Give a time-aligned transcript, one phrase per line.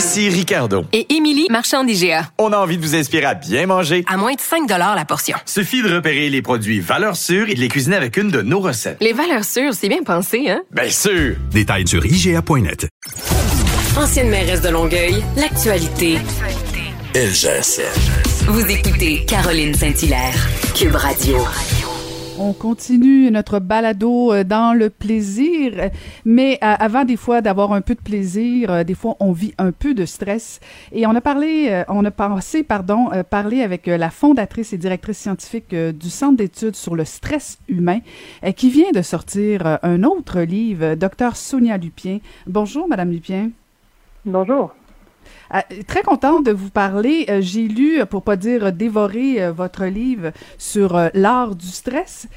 [0.00, 0.86] Ici Ricardo.
[0.94, 2.30] Et Émilie, marchand d'IGA.
[2.38, 4.02] On a envie de vous inspirer à bien manger.
[4.08, 5.36] À moins de 5 la portion.
[5.44, 8.60] Suffit de repérer les produits valeurs sûres et de les cuisiner avec une de nos
[8.60, 8.96] recettes.
[9.02, 10.62] Les valeurs sûres, c'est bien pensé, hein?
[10.70, 11.36] Bien sûr!
[11.50, 12.88] Détails sur IGA.net.
[13.94, 16.16] Ancienne mairesse de Longueuil, l'actualité.
[17.14, 18.46] LGSN.
[18.46, 21.36] Vous écoutez Caroline Saint-Hilaire, Cube Radio.
[22.42, 25.90] On continue notre balado euh, dans le plaisir,
[26.24, 29.52] mais euh, avant des fois d'avoir un peu de plaisir, euh, des fois on vit
[29.58, 30.58] un peu de stress.
[30.90, 35.74] Et on a parlé, on a pensé, pardon, parler avec la fondatrice et directrice scientifique
[35.74, 37.98] du Centre d'études sur le stress humain,
[38.56, 42.20] qui vient de sortir un autre livre, Docteur Sonia Lupien.
[42.46, 43.50] Bonjour, Madame Lupien.
[44.24, 44.72] Bonjour.
[45.54, 47.26] Euh, très contente de vous parler.
[47.28, 52.28] Euh, j'ai lu, pour pas dire dévoré, euh, votre livre sur l'art du stress.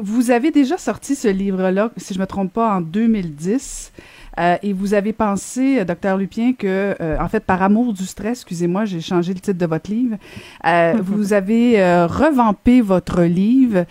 [0.00, 3.92] vous avez déjà sorti ce livre-là, si je me trompe pas, en 2010.
[4.38, 8.04] Euh, et vous avez pensé, euh, docteur Lupien, que, euh, en fait, par amour du
[8.04, 10.16] stress, excusez-moi, j'ai changé le titre de votre livre,
[11.02, 13.84] vous avez revampé votre livre.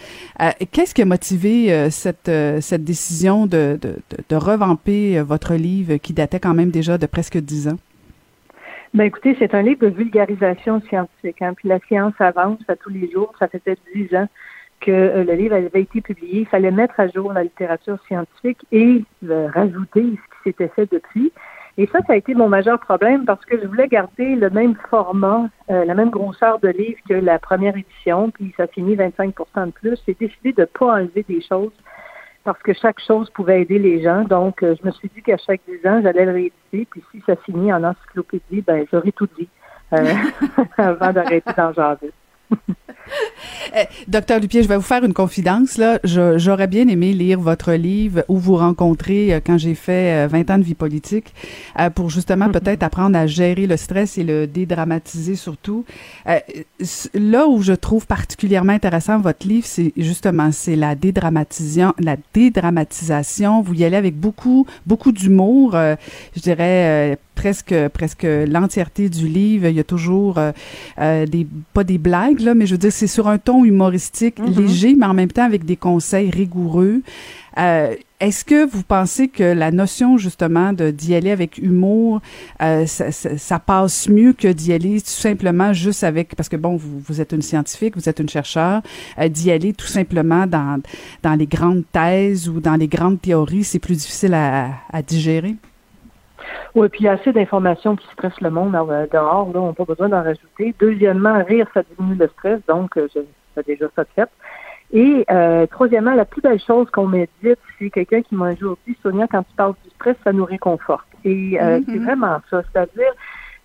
[0.72, 2.32] Qu'est-ce qui a motivé cette,
[2.62, 3.96] cette décision de, de,
[4.30, 7.78] de, revamper votre livre qui datait quand même déjà de presque dix ans?
[8.94, 11.42] Ben écoutez, c'est un livre de vulgarisation scientifique.
[11.42, 13.34] Hein, puis la science avance à tous les jours.
[13.40, 14.28] Ça fait peut-être dix ans
[14.82, 16.42] que le livre avait été publié.
[16.42, 21.32] Il fallait mettre à jour la littérature scientifique et euh, rajouter ce s'était fait depuis.
[21.80, 24.76] Et ça, ça a été mon majeur problème parce que je voulais garder le même
[24.90, 29.36] format, euh, la même grosseur de livre que la première édition, puis ça finit 25
[29.38, 30.02] de plus.
[30.08, 31.74] J'ai décidé de ne pas enlever des choses
[32.44, 34.24] parce que chaque chose pouvait aider les gens.
[34.24, 36.88] Donc, je me suis dit qu'à chaque 10 ans, j'allais le rééditer.
[36.90, 39.50] Puis si ça finit en encyclopédie, ben j'aurais tout dit
[40.78, 42.12] avant d'arrêter d'en jaser.
[43.76, 45.78] Eh, docteur Dupier, je vais vous faire une confidence.
[45.78, 46.00] Là.
[46.04, 50.54] j'aurais bien aimé lire votre livre où vous rencontrez euh, quand j'ai fait 20 euh,
[50.54, 51.34] ans de vie politique
[51.80, 52.60] euh, pour justement mm-hmm.
[52.60, 55.86] peut-être apprendre à gérer le stress et le dédramatiser surtout.
[57.14, 63.62] là où je trouve particulièrement intéressant votre livre, c'est justement c'est la dédramatisation, la dédramatisation.
[63.62, 65.72] Vous y allez avec beaucoup beaucoup d'humour.
[65.74, 69.68] je dirais presque presque l'entièreté du livre.
[69.68, 70.40] Il y a toujours
[70.98, 74.60] des pas des blagues là, mais je veux dire c'est sur un ton humoristique mm-hmm.
[74.60, 77.02] léger, mais en même temps avec des conseils rigoureux.
[77.58, 82.22] Euh, est-ce que vous pensez que la notion justement de d'y aller avec humour,
[82.62, 87.00] euh, ça, passe mieux que d'y aller tout simplement juste avec, parce que bon, vous,
[87.00, 88.82] vous êtes une scientifique, vous êtes une chercheur,
[89.20, 90.82] euh, d'y aller tout simplement dans,
[91.24, 95.56] dans les grandes thèses ou dans les grandes théories, c'est plus difficile à, à digérer?
[96.78, 98.74] Oui, puis il y a assez d'informations qui stressent le monde
[99.12, 99.50] dehors.
[99.52, 100.76] Là, on n'a pas besoin d'en rajouter.
[100.78, 103.22] Deuxièmement, rire, ça diminue le stress, donc je,
[103.64, 104.30] déjà ça de fait.
[104.94, 108.78] Et euh, troisièmement, la plus belle chose qu'on médite, c'est quelqu'un qui m'a un jour
[108.88, 111.08] dit, Sonia, quand tu parles du stress, ça nous réconforte.
[111.26, 111.86] Et euh, mm-hmm.
[111.88, 112.62] c'est vraiment ça.
[112.72, 113.12] C'est-à-dire,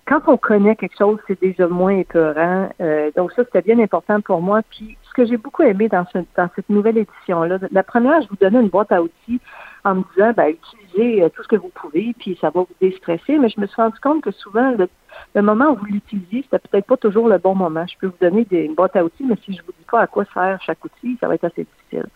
[0.07, 2.71] quand on connaît quelque chose, c'est déjà moins épeurant.
[2.81, 4.63] Euh, donc ça, c'était bien important pour moi.
[4.71, 8.29] Puis ce que j'ai beaucoup aimé dans, ce, dans cette nouvelle édition-là, la première, je
[8.29, 9.41] vous donnais une boîte à outils
[9.85, 13.39] en me disant, ben, utilisez tout ce que vous pouvez, puis ça va vous déstresser.
[13.39, 14.89] Mais je me suis rendu compte que souvent, le
[15.35, 17.87] le moment où vous l'utilisez, c'était peut-être pas toujours le bon moment.
[17.87, 20.01] Je peux vous donner des, une boîte à outils, mais si je vous dis pas
[20.01, 22.09] à quoi sert chaque outil, ça va être assez difficile.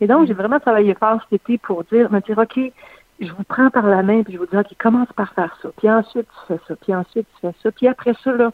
[0.00, 2.58] Et donc, j'ai vraiment travaillé fort cet été pour dire, me dire, OK,
[3.20, 5.68] je vous prends par la main, puis je vous dis, OK, commence par faire ça,
[5.76, 8.50] puis ensuite tu fais ça, puis ensuite tu fais ça, puis après ça, là,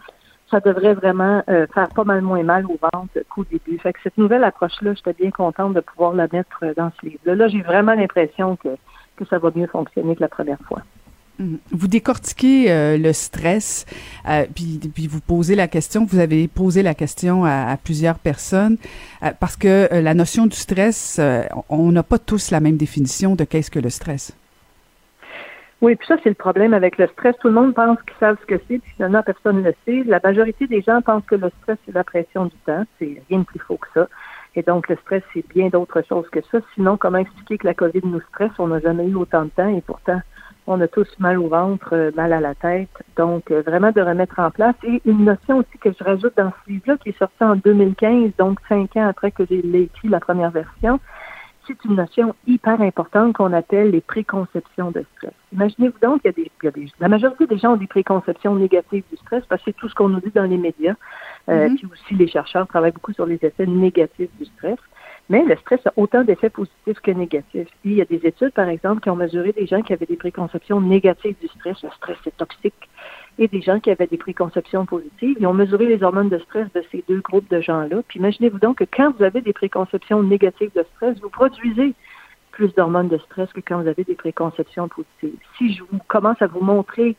[0.51, 3.79] ça devrait vraiment euh, faire pas mal moins mal au ventre qu'au début.
[3.79, 7.35] Fait que cette nouvelle approche-là, j'étais bien contente de pouvoir la mettre dans ce livre-là.
[7.35, 8.69] Là, j'ai vraiment l'impression que,
[9.17, 10.83] que ça va mieux fonctionner que la première fois.
[11.71, 13.87] Vous décortiquez euh, le stress,
[14.29, 18.77] euh, puis, vous posez la question, vous avez posé la question à, plusieurs personnes,
[19.23, 21.21] euh, parce que la notion du stress,
[21.69, 24.33] on n'a pas tous la même définition de qu'est-ce que le stress.
[25.81, 27.37] Oui, puis ça, c'est le problème avec le stress.
[27.41, 30.03] Tout le monde pense qu'ils savent ce que c'est, puis finalement, personne ne le sait.
[30.07, 32.85] La majorité des gens pensent que le stress, c'est la pression du temps.
[32.99, 34.09] C'est rien de plus faux que ça.
[34.57, 36.59] Et donc, le stress, c'est bien d'autres choses que ça.
[36.75, 38.51] Sinon, comment expliquer que la COVID nous stresse?
[38.59, 40.21] On n'a jamais eu autant de temps et pourtant,
[40.67, 42.91] on a tous mal au ventre, euh, mal à la tête.
[43.17, 44.75] Donc, euh, vraiment de remettre en place.
[44.83, 48.33] Et une notion aussi que je rajoute dans ce livre-là, qui est sorti en 2015,
[48.37, 50.99] donc cinq ans après que j'ai écrit la première version,
[51.69, 55.33] c'est une notion hyper importante qu'on appelle les préconceptions de stress.
[55.53, 56.33] Imaginez-vous donc qu'il
[56.65, 59.71] y a des, la majorité des gens ont des préconceptions négatives du stress parce que
[59.71, 60.95] c'est tout ce qu'on nous dit dans les médias.
[61.49, 61.77] Euh, mm-hmm.
[61.77, 64.79] Puis aussi, les chercheurs travaillent beaucoup sur les effets négatifs du stress.
[65.31, 67.69] Mais le stress a autant d'effets positifs que négatifs.
[67.85, 70.17] il y a des études, par exemple, qui ont mesuré des gens qui avaient des
[70.17, 71.83] préconceptions négatives du stress.
[71.83, 72.88] Le stress est toxique.
[73.39, 75.37] Et des gens qui avaient des préconceptions positives.
[75.39, 78.03] Ils ont mesuré les hormones de stress de ces deux groupes de gens-là.
[78.09, 81.95] Puis imaginez-vous donc que quand vous avez des préconceptions négatives de stress, vous produisez
[82.51, 85.39] plus d'hormones de stress que quand vous avez des préconceptions positives.
[85.57, 87.17] Si je vous commence à vous montrer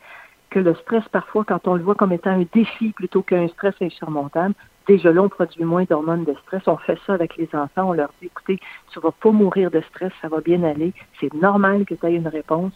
[0.49, 3.75] que le stress, parfois, quand on le voit comme étant un défi plutôt qu'un stress
[3.81, 4.55] insurmontable,
[4.89, 6.63] déjà là, on produit moins d'hormones de stress.
[6.67, 7.89] On fait ça avec les enfants.
[7.89, 8.59] On leur dit, écoutez,
[8.91, 10.93] tu vas pas mourir de stress, ça va bien aller.
[11.19, 12.73] C'est normal que tu aies une réponse.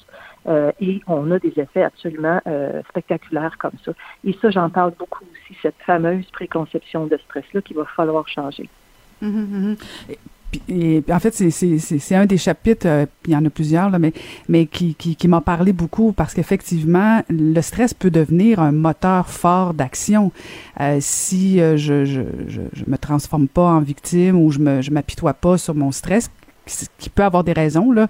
[0.48, 3.94] Euh, et on a des effets absolument euh, spectaculaires comme ça.
[4.24, 8.70] Et ça, j'en parle beaucoup aussi, cette fameuse préconception de stress-là qu'il va falloir changer.
[9.22, 9.78] Hum, hum,
[10.10, 10.16] hum,
[10.70, 14.14] et, en fait, c'est un des chapitres, euh, il y en a plusieurs, là, mais,
[14.50, 19.30] mais qui, qui, qui m'a parlé beaucoup parce qu'effectivement, le stress peut devenir un moteur
[19.30, 20.32] fort d'action.
[20.80, 24.82] Euh, si euh, je, je, je, je, me transforme pas en victime ou je me
[24.82, 26.30] je m'apitoie pas sur mon stress
[26.98, 28.08] qui peut avoir des raisons là,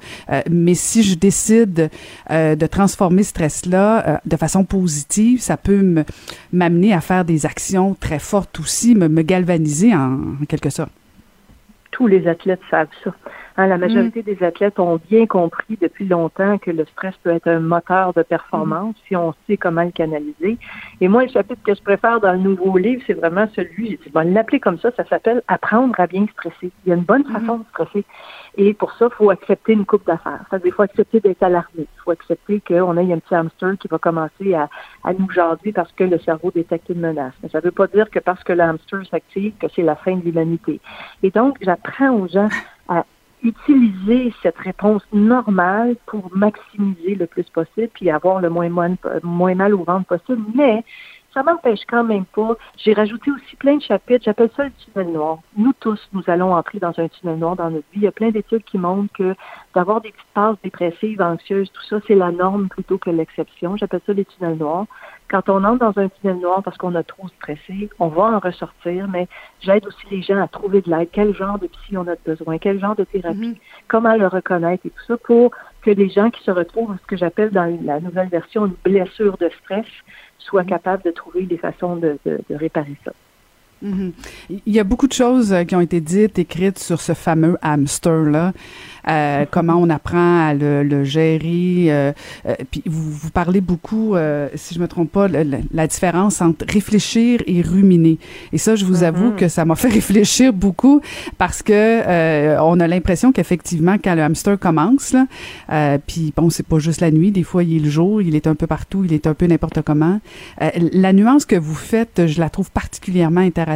[0.47, 1.89] mais si je décide
[2.29, 6.03] de transformer ce stress-là de façon positive, ça peut
[6.51, 10.91] m'amener à faire des actions très fortes aussi, me, me galvaniser en quelque sorte
[11.93, 13.13] tous les athlètes savent ça.
[13.55, 14.23] Hein, la majorité mm.
[14.23, 18.23] des athlètes ont bien compris depuis longtemps que le stress peut être un moteur de
[18.23, 20.57] performance si on sait comment le canaliser.
[21.01, 24.11] Et moi, le chapitre que je préfère dans le nouveau livre, c'est vraiment celui, je
[24.11, 26.71] vais l'appeler comme ça, ça s'appelle Apprendre à bien stresser.
[26.85, 27.33] Il y a une bonne mm.
[27.33, 28.05] façon de stresser.
[28.57, 30.45] Et pour ça, il faut accepter une coupe d'affaires.
[30.63, 31.79] Il faut accepter d'être alarmé.
[31.79, 34.69] Il faut accepter qu'on ait un petit hamster qui va commencer à,
[35.03, 37.33] à nous jaser parce que le cerveau détecte une menace.
[37.41, 39.95] Mais ça ne veut pas dire que parce que le hamster s'active, que c'est la
[39.95, 40.79] fin de l'humanité.
[41.21, 42.49] Et donc, j'apprends aux gens
[43.43, 49.55] utiliser cette réponse normale pour maximiser le plus possible puis avoir le moins, moins, moins
[49.55, 50.41] mal au ventre possible.
[50.55, 50.83] Mais
[51.33, 52.55] ça m'empêche quand même pas.
[52.77, 54.23] J'ai rajouté aussi plein de chapitres.
[54.25, 55.39] J'appelle ça le tunnel noir.
[55.57, 57.99] Nous tous, nous allons entrer dans un tunnel noir dans notre vie.
[57.99, 59.35] Il y a plein d'études qui montrent que
[59.73, 63.77] d'avoir des petites phases dépressives, anxieuses, tout ça, c'est la norme plutôt que l'exception.
[63.77, 64.85] J'appelle ça les tunnels noirs.
[65.29, 68.39] Quand on entre dans un tunnel noir parce qu'on a trop stressé, on va en
[68.39, 69.27] ressortir, mais
[69.61, 71.09] j'aide aussi les gens à trouver de l'aide.
[71.11, 72.59] Quel genre de psy on a besoin?
[72.59, 73.39] Quel genre de thérapie?
[73.39, 73.87] Mm-hmm.
[73.87, 75.51] Comment le reconnaître et tout ça pour
[75.83, 79.37] que les gens qui se retrouvent, ce que j'appelle dans la nouvelle version une blessure
[79.37, 79.85] de stress,
[80.39, 82.17] soient capables de trouver des façons de,
[82.49, 83.11] réparer ça.
[83.83, 84.11] Mm-hmm.
[84.65, 88.53] Il y a beaucoup de choses qui ont été dites, écrites sur ce fameux hamster-là.
[89.09, 91.87] Euh, comment on apprend à le, le gérer.
[91.89, 92.13] Euh,
[92.45, 94.15] euh, puis vous, vous parlez beaucoup,
[94.55, 98.17] si je me trompe pas, la, différence entre réfléchir et ruminer.
[98.53, 99.35] Et ça, je vous avoue mm-hmm.
[99.35, 101.01] que ça m'a fait réfléchir beaucoup
[101.37, 106.79] parce que on a l'impression qu'effectivement, quand le hamster commence, là, puis bon, c'est pas
[106.79, 109.13] juste la nuit, des fois il est le jour, il est un peu partout, il
[109.13, 110.19] est un peu n'importe comment.
[110.59, 113.72] la nuance que vous faites, je la trouve particulièrement intéressante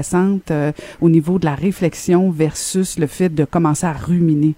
[1.01, 4.55] au niveau de la réflexion versus le fait de commencer à ruminer.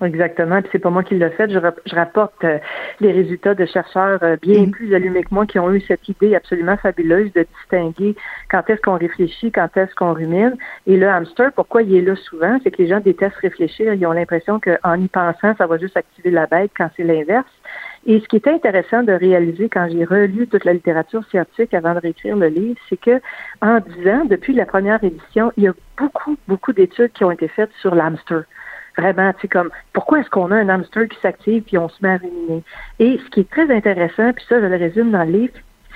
[0.00, 0.60] Exactement.
[0.62, 1.50] Puis c'est pas moi qui l'ai fait.
[1.50, 2.58] Je, je rapporte euh,
[3.00, 4.70] les résultats de chercheurs euh, bien mm.
[4.70, 8.14] plus allumés que moi qui ont eu cette idée absolument fabuleuse de distinguer
[8.48, 10.56] quand est-ce qu'on réfléchit, quand est-ce qu'on rumine.
[10.86, 13.92] Et le hamster, pourquoi il est là souvent, c'est que les gens détestent réfléchir.
[13.94, 17.50] Ils ont l'impression qu'en y pensant, ça va juste activer la bête quand c'est l'inverse.
[18.08, 21.94] Et ce qui était intéressant de réaliser quand j'ai relu toute la littérature scientifique avant
[21.94, 23.20] de réécrire le livre, c'est que
[23.60, 27.30] en dix ans, depuis la première édition, il y a beaucoup, beaucoup d'études qui ont
[27.30, 28.44] été faites sur l'hamster
[28.96, 31.98] vraiment, tu sais, comme, pourquoi est-ce qu'on a un hamster qui s'active puis on se
[32.02, 32.64] met à ruminer?
[32.98, 35.54] Et ce qui est très intéressant, puis ça, je le résume dans le livre,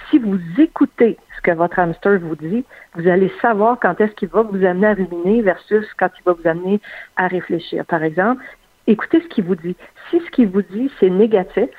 [0.09, 2.65] si vous écoutez ce que votre hamster vous dit,
[2.95, 6.35] vous allez savoir quand est-ce qu'il va vous amener à ruminer versus quand il va
[6.35, 6.81] vous amener
[7.17, 7.85] à réfléchir.
[7.87, 8.45] Par exemple,
[8.87, 9.77] écoutez ce qu'il vous dit.
[10.11, 11.71] Si ce qu'il vous dit, c'est négatif,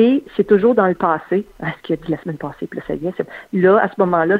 [0.00, 2.78] et c'est toujours dans le passé, ah, ce qu'il a dit la semaine passée, puis
[2.78, 3.14] là, ça y est,
[3.52, 4.38] là, à ce moment-là,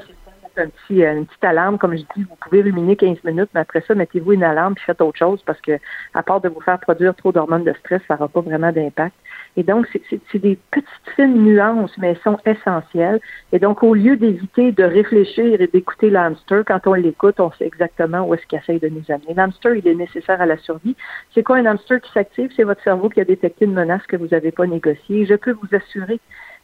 [0.58, 3.94] euh, une petite alarme, comme je dis, vous pouvez ruminer 15 minutes, mais après ça,
[3.94, 5.72] mettez-vous une alarme puis faites autre chose parce que,
[6.14, 9.14] à part de vous faire produire trop d'hormones de stress, ça n'aura pas vraiment d'impact.
[9.56, 13.20] Et donc, c'est des petites fines nuances, mais elles sont essentielles.
[13.52, 17.66] Et donc, au lieu d'éviter de réfléchir et d'écouter l'hamster, quand on l'écoute, on sait
[17.66, 19.34] exactement où est-ce qu'il essaye de nous amener.
[19.34, 20.96] L'hamster, il est nécessaire à la survie.
[21.34, 22.50] C'est quoi un hamster qui s'active?
[22.56, 25.26] C'est votre cerveau qui a détecté une menace que vous n'avez pas négociée.
[25.26, 26.20] Je peux vous assurer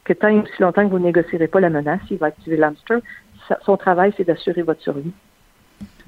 [0.06, 3.00] que tant aussi longtemps que vous négocierez pas la menace, il va activer l'hamster
[3.64, 5.12] son travail, c'est d'assurer votre survie.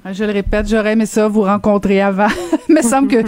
[0.04, 2.28] Ah, je le répète, j'aurais aimé ça vous rencontrer avant.
[2.68, 3.18] Il me semble que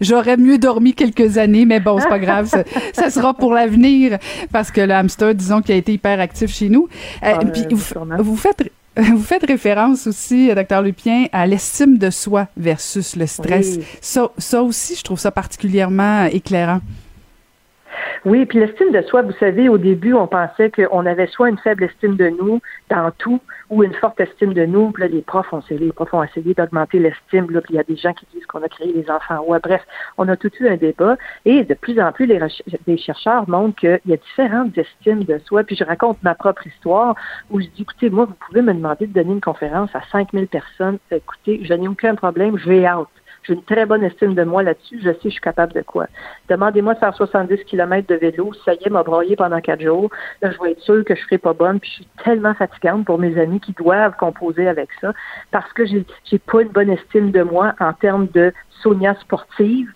[0.00, 2.46] j'aurais mieux dormi quelques années, mais bon, c'est pas grave,
[2.92, 4.18] ça, sera pour l'avenir
[4.52, 6.88] parce que le hamster, disons, qui a été hyper actif chez nous.
[7.22, 12.48] Euh, ah, puis vous, faites Vous faites référence aussi, docteur Lupien, à l'estime de soi
[12.56, 13.78] versus le stress.
[14.00, 16.80] Ça, ça aussi, je trouve ça particulièrement éclairant.
[18.24, 21.58] Oui, puis l'estime de soi, vous savez, au début, on pensait qu'on avait soit une
[21.58, 22.60] faible estime de nous
[22.90, 24.90] dans tout ou une forte estime de nous.
[24.90, 27.46] Puis là, les profs ont essayé, les profs ont essayé d'augmenter l'estime.
[27.46, 29.44] Puis il y a des gens qui disent qu'on a créé les enfants.
[29.46, 29.82] Ouais, bref,
[30.16, 31.16] on a tout eu un débat.
[31.44, 32.40] Et de plus en plus, les,
[32.86, 35.62] les chercheurs montrent qu'il y a différentes estimes de soi.
[35.62, 37.14] Puis je raconte ma propre histoire
[37.50, 40.48] où je dis, écoutez, moi, vous pouvez me demander de donner une conférence à 5000
[40.48, 40.98] personnes.
[41.10, 43.08] Écoutez, je n'ai aucun problème, je vais out.
[43.48, 45.00] J'ai une très bonne estime de moi là-dessus.
[45.02, 46.06] Je sais je suis capable de quoi.
[46.50, 48.52] Demandez-moi de faire 70 km de vélo.
[48.66, 50.10] Ça y est, m'a broyé pendant quatre jours.
[50.42, 51.80] Là, je vais être sûre que je serai pas bonne.
[51.80, 55.14] Puis je suis tellement fatigante pour mes amis qui doivent composer avec ça
[55.50, 58.52] parce que j'ai, j'ai pas une bonne estime de moi en termes de
[58.82, 59.90] Sonia sportive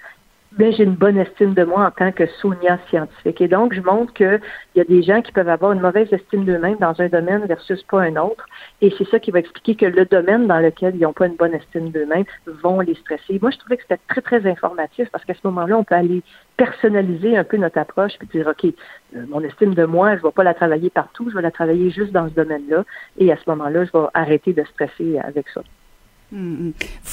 [0.59, 3.41] mais j'ai une bonne estime de moi en tant que Sonia scientifique.
[3.41, 4.41] Et donc, je montre qu'il
[4.75, 7.83] y a des gens qui peuvent avoir une mauvaise estime d'eux-mêmes dans un domaine versus
[7.85, 8.47] pas un autre.
[8.81, 11.37] Et c'est ça qui va expliquer que le domaine dans lequel ils n'ont pas une
[11.37, 13.39] bonne estime d'eux-mêmes vont les stresser.
[13.41, 16.23] Moi, je trouvais que c'était très, très informatif parce qu'à ce moment-là, on peut aller
[16.57, 20.27] personnaliser un peu notre approche puis dire, OK, euh, mon estime de moi, je ne
[20.27, 22.85] vais pas la travailler partout, je vais la travailler juste dans ce domaine-là.
[23.19, 25.63] Et à ce moment-là, je vais arrêter de stresser avec ça.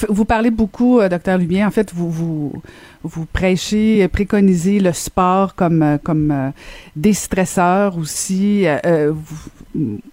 [0.08, 1.66] Vous parlez beaucoup, euh, docteur Lubien.
[1.66, 2.52] En fait, vous vous
[3.02, 6.50] vous prêchez, préconisez le sport comme euh, comme euh,
[6.96, 8.64] déstresseur aussi.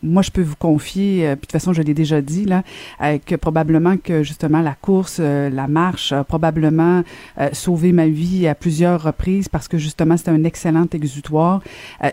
[0.04, 2.64] moi, je peux vous confier, puis de toute façon, je l'ai déjà dit là,
[3.26, 7.04] que probablement que justement la course, la marche, a probablement
[7.54, 11.62] sauvé ma vie à plusieurs reprises parce que justement, c'est un excellent exutoire.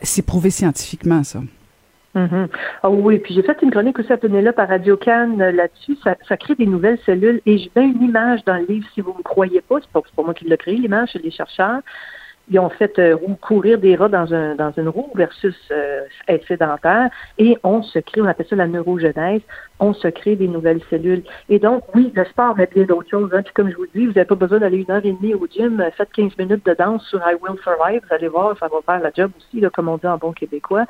[0.03, 1.41] c'est prouvé scientifiquement ça.
[2.15, 2.47] Mm
[2.85, 5.97] oui, puis j'ai fait une chronique aussi à Penelope à Radio Cannes euh, là-dessus.
[6.05, 9.01] Ça, ça, crée des nouvelles cellules et je mets une image dans le livre si
[9.01, 9.77] vous ne me croyez pas.
[9.81, 11.81] C'est pas, pas moi qui l'ai créé, l'image, c'est les chercheurs
[12.51, 16.47] ils ont fait euh, courir des rats dans, un, dans une roue versus euh, être
[16.47, 17.09] sédentaire
[17.39, 19.41] et on se crée, on appelle ça la neurogenèse,
[19.81, 21.23] on se crée des nouvelles cellules.
[21.49, 23.31] Et donc, oui, le sport, mais bien d'autres choses.
[23.33, 23.43] Hein.
[23.43, 25.47] Puis comme je vous dis, vous n'avez pas besoin d'aller une heure et demie au
[25.47, 28.79] gym, faites 15 minutes de danse sur I Will Survive, vous allez voir, ça va
[28.85, 30.85] faire la job aussi, là, comme on dit en bon québécois.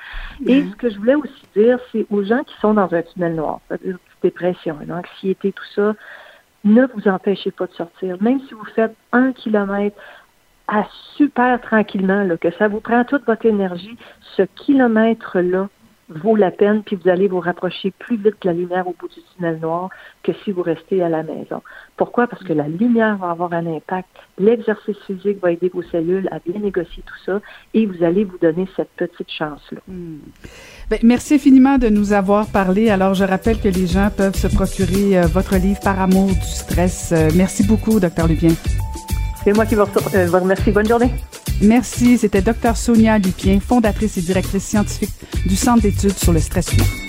[0.47, 0.71] Et mm-hmm.
[0.71, 3.61] ce que je voulais aussi dire, c'est aux gens qui sont dans un tunnel noir,
[3.69, 5.95] c'est-à-dire dépression, l'anxiété, tout ça,
[6.65, 8.17] ne vous empêchez pas de sortir.
[8.23, 9.97] Même si vous faites un kilomètre,
[10.69, 13.97] à super tranquillement, là, que ça vous prend toute votre énergie,
[14.37, 15.69] ce kilomètre-là
[16.09, 19.09] vaut la peine, puis vous allez vous rapprocher plus vite de la lumière au bout
[19.09, 19.89] du tunnel noir
[20.23, 21.63] que si vous restez à la maison.
[21.97, 22.27] Pourquoi?
[22.27, 26.39] Parce que la lumière va avoir un impact, l'exercice physique va aider vos cellules à
[26.41, 27.41] bien négocier tout ça,
[27.73, 29.81] et vous allez vous donner cette petite chance-là.
[29.89, 30.19] Hmm.
[30.91, 32.91] Ben, merci infiniment de nous avoir parlé.
[32.91, 36.41] Alors, je rappelle que les gens peuvent se procurer euh, votre livre Par amour du
[36.43, 37.13] stress.
[37.13, 38.51] Euh, merci beaucoup, docteur Lupien.
[39.45, 40.71] C'est moi qui vous, euh, remercie.
[40.71, 41.11] Bonne journée.
[41.61, 42.17] Merci.
[42.17, 45.13] C'était Dr Sonia Lupien, fondatrice et directrice scientifique
[45.45, 47.04] du Centre d'études sur le stress humain.